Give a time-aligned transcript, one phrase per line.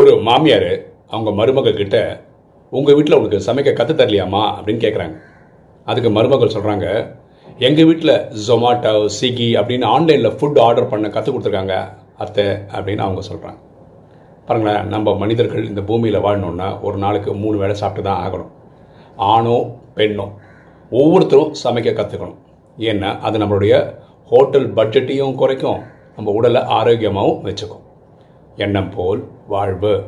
[0.00, 0.70] ஒரு மாமியார்
[1.14, 1.96] அவங்க மருமக கிட்ட
[2.72, 5.16] உங்கள் வீட்டில் உங்களுக்கு சமைக்க கற்று தரலையாமா அப்படின்னு கேட்குறாங்க
[5.86, 6.86] அதுக்கு மருமகள் சொல்கிறாங்க
[7.66, 8.14] எங்கள் வீட்டில்
[8.46, 11.76] ஜொமாட்டோ ஸ்விக்கி அப்படின்னு ஆன்லைனில் ஃபுட் ஆர்டர் பண்ண கற்றுக் கொடுத்துருக்காங்க
[12.24, 13.60] அத்தை அப்படின்னு அவங்க சொல்கிறாங்க
[14.46, 18.50] பாருங்களேன் நம்ம மனிதர்கள் இந்த பூமியில் வாழணுன்னா ஒரு நாளுக்கு மூணு வேளை சாப்பிட்டு தான் ஆகணும்.
[19.32, 19.58] ஆணோ
[19.98, 20.26] பெண்ணோ
[21.00, 22.40] ஒவ்வொருத்தரும் சமைக்க கற்றுக்கணும்
[22.78, 23.74] ஏன்னா அது நம்மளுடைய
[24.30, 25.80] ஹோட்டல் பட்ஜெட்டையும் குறைக்கும்
[26.16, 27.81] நம்ம உடலை ஆரோக்கியமாகவும் வச்சுக்கும்.
[28.56, 30.04] எண்ணம் போல் வாழ்வு.